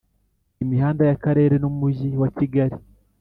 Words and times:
Imihanda 0.63 1.01
y’Akarere 1.09 1.55
n’Umujyi 1.59 2.09
wa 2.21 2.29
Kigali 2.37 2.75